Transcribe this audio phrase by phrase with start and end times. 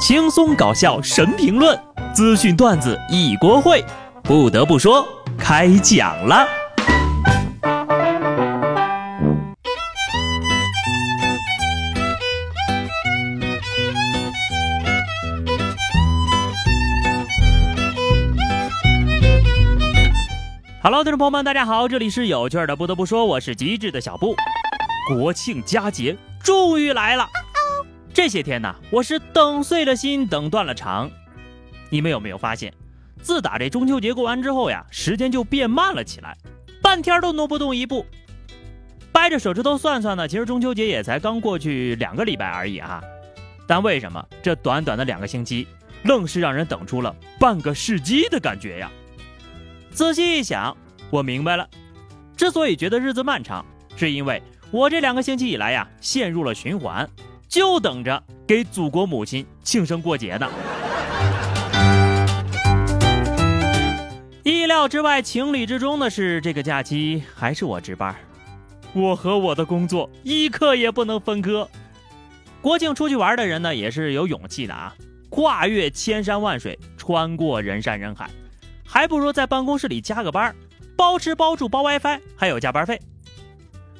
[0.00, 1.78] 轻松搞笑神评论，
[2.14, 3.84] 资讯段子一锅烩。
[4.22, 5.06] 不得不说，
[5.38, 6.48] 开讲了。
[20.82, 22.74] Hello，听众朋友们，大家好，这里是有趣的。
[22.74, 24.34] 不得不说，我是机智的小布。
[25.06, 27.26] 国庆佳节终于来了。
[28.12, 31.08] 这些天呢，我是等碎了心，等断了肠。
[31.90, 32.74] 你们有没有发现，
[33.22, 36.36] 自打这中秋节过完之后呀，时间就变慢了起来，
[36.82, 38.04] 半天都挪不动一步。
[39.12, 43.00] 掰着手指头算算呢，其实中秋节也才刚过去两个礼拜而已啊。
[43.66, 45.68] 但为什么这短短的两个星期，
[46.02, 48.90] 愣是让人等出了半个世纪的感觉呀？
[49.92, 50.76] 仔细一想，
[51.10, 51.68] 我明白了，
[52.36, 53.64] 之所以觉得日子漫长，
[53.96, 54.42] 是因为
[54.72, 57.08] 我这两个星期以来呀，陷入了循环。
[57.50, 60.48] 就等着给祖国母亲庆生过节呢。
[64.44, 68.14] 意料之外、情理之中的是，这个假期还是我值班。
[68.92, 71.68] 我和我的工作一刻也不能分割。
[72.60, 74.94] 国庆出去玩的人呢，也是有勇气的啊，
[75.28, 78.30] 跨越千山万水，穿过人山人海，
[78.86, 80.54] 还不如在办公室里加个班，
[80.96, 83.00] 包吃包住包 WiFi，还有加班费。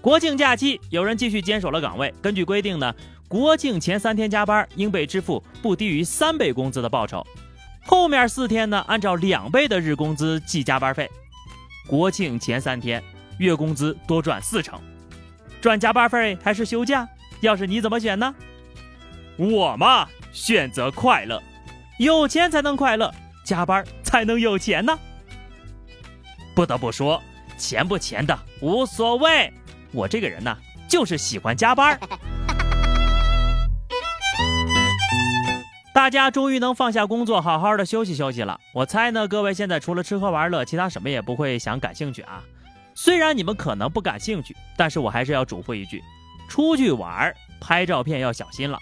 [0.00, 2.14] 国庆假期，有人继续坚守了岗位。
[2.22, 2.94] 根据规定呢。
[3.30, 7.24] 国庆前三天加班应被支付不低于三倍工资的报酬，
[7.86, 11.08] 后面四天呢按照两倍的日工资计加班费。
[11.86, 13.00] 国庆前三天
[13.38, 14.80] 月工资多赚四成，
[15.60, 17.08] 赚加班费还是休假？
[17.40, 18.34] 要是你怎么选呢？
[19.36, 21.40] 我嘛选择快乐，
[22.00, 24.98] 有钱才能快乐，加班才能有钱呢。
[26.52, 27.22] 不得不说，
[27.56, 29.52] 钱不钱的无所谓，
[29.92, 31.96] 我这个人呢就是喜欢加班。
[36.00, 38.58] 大家终于能放下工作，好好的休息休息了。
[38.72, 42.42] 我猜呢，各位现在除了吃喝玩乐，其他什么也不会想感兴趣啊。
[42.94, 46.02] 虽然你们可能不感兴趣，但是我还是要嘱咐一句：
[46.48, 47.30] 出去玩
[47.60, 48.78] 拍照片要小心了。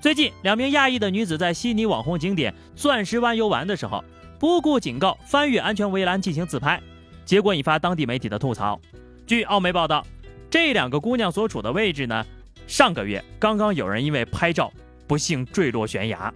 [0.00, 4.02] 最近，两名亚裔的女子在悉尼网红景点钻石湾游玩的时候，
[4.38, 6.80] 不顾警告翻越安全围栏进行自拍，
[7.26, 8.80] 结果引发当地媒体的吐槽。
[9.26, 10.02] 据澳媒报道，
[10.48, 12.24] 这两个姑娘所处的位置呢，
[12.66, 14.72] 上个月刚刚有人因为拍照。
[15.06, 16.32] 不幸坠落悬崖，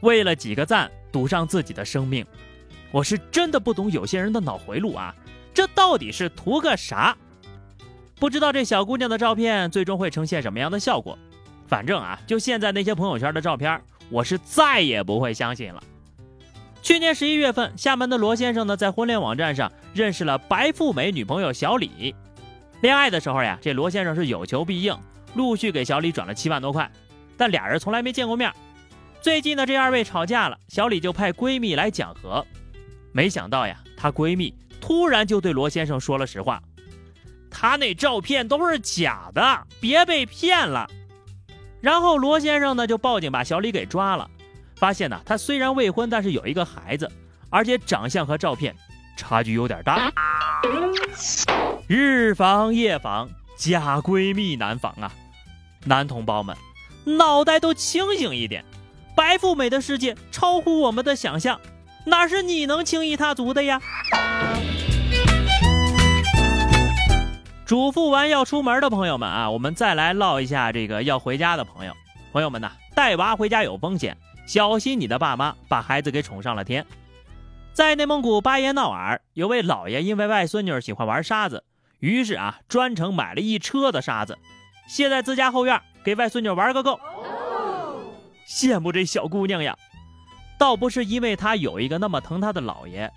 [0.00, 2.24] 为了几个赞赌上自己的生命，
[2.90, 5.14] 我是真的不懂有些人的脑回路啊！
[5.54, 7.16] 这到底是图个啥？
[8.18, 11.18] 不知道这小姑娘的照片最终会呈现什么样的效果？
[11.66, 13.80] 反正啊，就现在那些朋友圈的照片，
[14.10, 15.82] 我是再也不会相信了。
[16.82, 22.14] 去年十一月份，厦门的罗先生呢，在婚恋网站上认识了白富美女朋友小李。
[22.82, 24.94] 恋爱的时候呀，这罗先生是有求必应。
[25.34, 26.90] 陆续给小李转了七万多块，
[27.36, 28.52] 但俩人从来没见过面。
[29.20, 32.44] 最近呢，这二位吵架了，小李就派闺蜜来讲和。
[33.12, 36.62] 没想到呀，她闺蜜突然就对罗先生说了实话
[37.50, 40.88] ：“他那照片都是假的，别被骗了。”
[41.80, 44.30] 然后罗先生呢就报警把小李给抓了。
[44.76, 47.10] 发现呢，他虽然未婚，但是有一个孩子，
[47.48, 48.74] 而且长相和照片
[49.16, 50.12] 差距有点大。
[51.86, 55.10] 日防夜防，假闺蜜难防啊！
[55.84, 56.56] 男同胞们，
[57.04, 58.64] 脑袋都清醒一点！
[59.14, 61.60] 白富美的世界超乎我们的想象，
[62.06, 63.80] 哪是你能轻易踏足的呀？
[67.66, 71.92] 嘱咐完要出门的朋友们啊，我们再来唠一下这个要回家的朋友。
[72.32, 74.16] 朋友们呐，带娃回家有风险，
[74.46, 76.84] 小心你的爸妈把孩子给宠上了天。
[77.72, 81.64] 在内蒙古巴彦淖尔，有位老爷因为外孙女喜欢玩沙子，
[82.00, 84.38] 于是啊，专程买了一车的沙子。
[84.86, 86.98] 卸在自家后院，给外孙女玩个够。
[88.46, 89.76] 羡慕这小姑娘呀，
[90.58, 93.10] 倒不是因为她有一个那么疼她的姥爷，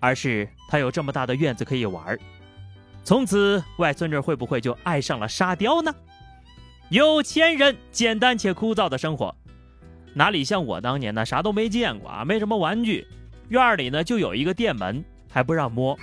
[0.00, 2.18] 而是她有这么大的院子可以玩。
[3.04, 5.94] 从此，外孙女会不会就爱上了沙雕呢？
[6.88, 9.34] 有钱人简单且枯燥的生活，
[10.14, 11.24] 哪里像我当年呢？
[11.24, 13.06] 啥都没见过啊，没什么玩具，
[13.48, 15.98] 院里呢就有一个电门，还不让摸。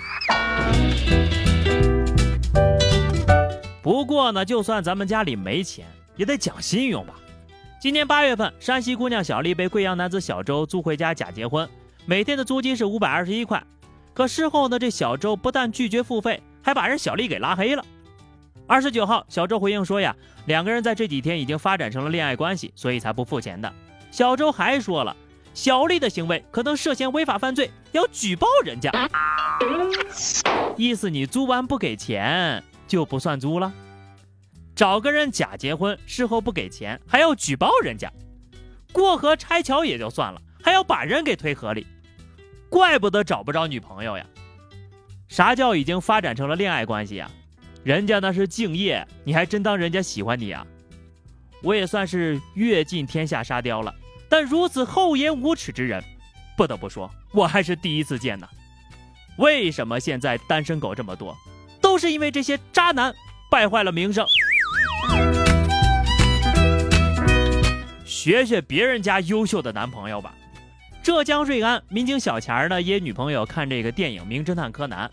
[3.90, 5.84] 不过呢，就算咱们家里没钱，
[6.14, 7.14] 也得讲信用吧。
[7.80, 11.68] 今年八月份，山西姑娘小丽被贵阳男子小周租回家假结婚，
[12.06, 13.60] 每天的租金是五百二十一块。
[14.14, 17.84] 可事后呢，这小周不但拒绝付费，还把人小丽给拉黑了。
[18.68, 20.14] 二十九号，小周回应说呀，
[20.46, 23.72] 两个人在这几天已经发展成了恋爱关系，所以才不付钱的。
[24.12, 25.16] 小周还说了，
[25.52, 28.92] 小丽的行为可能涉嫌违法犯罪，要举报人家。
[30.76, 32.62] 意思你租完不给钱。
[32.90, 33.72] 就不算租了，
[34.74, 38.12] 找个人假结婚，事后不给钱，还要举报人家，
[38.92, 41.86] 过河拆桥也就算了，还要把人给推河里，
[42.68, 44.26] 怪不得找不着女朋友呀。
[45.28, 47.30] 啥叫已经发展成了恋爱关系呀？
[47.84, 50.66] 人家那是敬业，你还真当人家喜欢你啊？
[51.62, 53.94] 我也算是阅尽天下沙雕了，
[54.28, 56.02] 但如此厚颜无耻之人，
[56.56, 58.48] 不得不说，我还是第一次见呢。
[59.38, 61.38] 为什么现在单身狗这么多？
[61.90, 63.12] 都是因为这些渣男
[63.50, 64.24] 败坏了名声。
[68.04, 70.32] 学学别人家优秀的男朋友吧。
[71.02, 75.08] 浙江瑞安民警小钱儿呢约女朋友看这个电影《名侦探柯南》，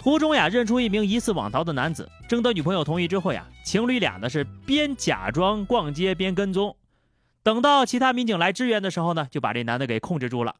[0.00, 6.76] 途中呀认出一名疑似网逃的男子，征得女朋友同意之后呀，情侣俩呢是边假装逛街边跟踪。
[7.44, 10.56] 等到其他民警来支援的时候呢，就把这男的给控制住了。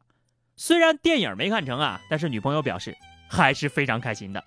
[0.54, 2.96] 虽然电影没看成啊，但是女朋友表示
[3.28, 4.44] 还是非常开心的。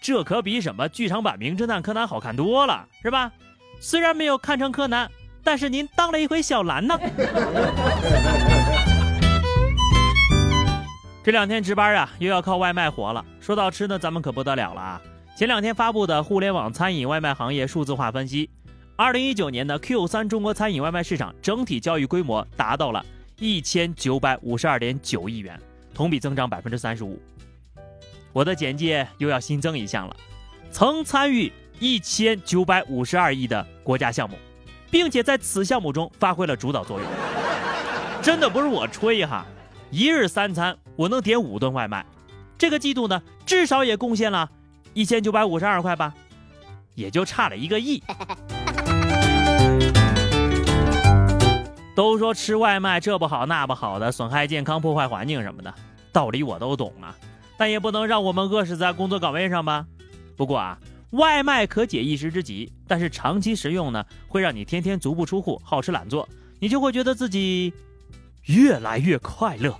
[0.00, 3.32] 这可比什么剧场版《名侦探柯南》好看多了，是吧？
[3.80, 5.10] 虽然没有看成柯南，
[5.42, 6.98] 但是您当了一回小兰呢。
[11.24, 13.24] 这两天值班啊，又要靠外卖活了。
[13.40, 15.02] 说到吃呢，咱们可不得了了啊！
[15.36, 18.48] 前两天发布的互联网餐饮外卖行业数字化分析，
[18.94, 23.04] 二零一九年的 Q 三中国餐饮外卖市场整体交易规模达到了
[23.38, 25.60] 一千九百五十二点九亿元，
[25.92, 27.20] 同比增长百分之三十五。
[28.36, 30.14] 我的简介又要新增一项了，
[30.70, 34.36] 曾参与一千九百五十二亿的国家项目，
[34.90, 37.08] 并且在此项目中发挥了主导作用。
[38.20, 39.46] 真的不是我吹哈，
[39.90, 42.04] 一日三餐我能点五顿外卖，
[42.58, 44.50] 这个季度呢至少也贡献了
[44.92, 46.12] 一千九百五十二块吧，
[46.94, 48.02] 也就差了一个亿。
[51.94, 55.72] 都说吃外卖这不好那不好的，损害健康、破坏环境什么的，
[56.12, 57.16] 道理我都懂啊。
[57.56, 59.86] 但也不能让我们饿死在工作岗位上吧。
[60.36, 60.78] 不过啊，
[61.10, 67.72] 外卖可解一时之急，但是长期食用呢，会让你天天足不出户，好吃懒做，你就会觉得自己
[68.46, 69.74] 越来越快乐。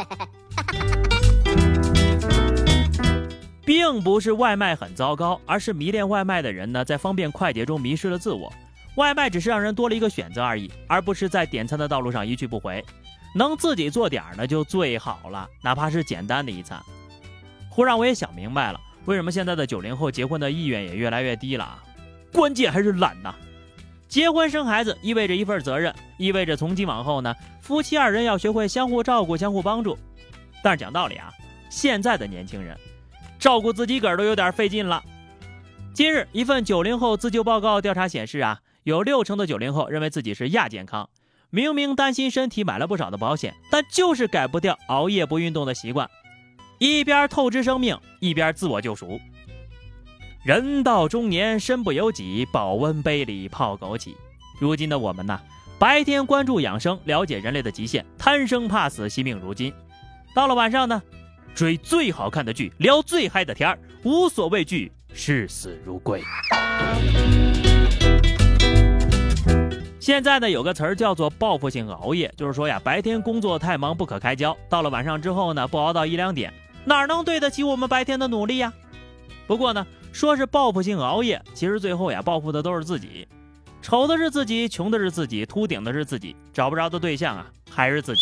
[3.64, 8.52] 并不是外卖很糟糕，而是迷恋外卖的人呢，在方便快捷中迷失了自我。
[8.94, 12.82] 外卖只是让人多了一个选择而已，而不是在点餐的道路上一去不回。
[13.34, 16.80] 能自己做点儿呢，就最好了，哪怕是简单的一餐。
[17.76, 21.84] 忽然我也想明白了，为什么现在的九零后结婚的意愿也越来越低了啊？
[22.32, 23.34] 关键还是懒呐！
[24.08, 29.94] 结婚生孩子意味着一份责任，意味着从今往后呢，夫妻二人要学会相互照顾、相互帮助。
[30.62, 31.30] 但是讲道理啊，
[31.68, 32.74] 现在的年轻人
[33.38, 35.04] 照顾自己个儿都有点费劲了。
[35.92, 41.10] 今日一份九零后自救报告调查显示啊，有六成的九零后认为自己是亚健康，
[41.50, 46.08] 明明担心身体买了不少的保险，但就是改不掉熬夜不运动的习惯。
[46.78, 49.18] 一边透支生命，一边自我救赎。
[50.44, 54.14] 人到中年，身不由己，保温杯里泡枸杞。
[54.60, 55.40] 如今的我们呢，
[55.78, 59.72] 白天关注养生，了解人类的极限，贪生怕死，惜命如金。
[60.34, 61.02] 到了晚上呢，
[61.54, 66.22] 追最好看的剧，聊最嗨的天儿，无所畏惧，视死如归。
[69.98, 76.52] 现在呢，有个词儿叫做报复性熬夜，就是说呀，白天工作太忙不可开交，到了晚上之后呢，不熬到一两点。
[76.88, 78.72] 哪能对得起我们白天的努力呀？
[79.48, 83.26] 不过呢，说是报复性熬夜，其实最后呀，报复的都是自己。
[83.82, 88.20] 丑的是自己，穷的是自己，秃顶的是自己，找不着的对象啊，还是自己。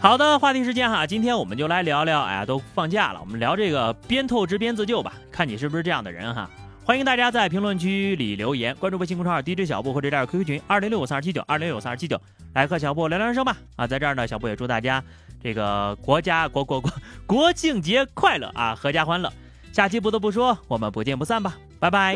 [0.00, 6.48] 好的，话题时间哈，今天我们就来聊聊，哎呀，都放假了，我们聊这个边透支边自救吧，看你是不是这样的人哈。
[6.86, 12.16] 欢迎大家在评论区里留言，关注微信公众号 DJ 小布或者加入 QQ 群二零六五三二七九二零六五三二七九，
[12.54, 13.56] 来和小布聊聊人生吧。
[13.74, 15.02] 啊，在这儿呢，小布也祝大家
[15.42, 16.92] 这个国家国国国
[17.26, 19.32] 国庆节快乐啊，阖家欢乐。
[19.72, 22.14] 下期不得不说，我们不见不散吧，拜拜。